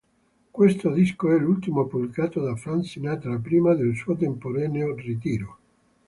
Questo 0.49 0.89
disco 0.89 1.29
è 1.29 1.37
l'ultimo 1.37 1.85
pubblicato 1.85 2.41
da 2.41 2.55
Frank 2.55 2.87
Sinatra 2.87 3.37
prima 3.37 3.75
del 3.75 3.95
suo 3.95 4.15
temporaneo 4.15 4.95
ritiro. 4.95 5.57